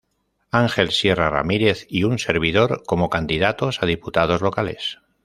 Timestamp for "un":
2.05-2.17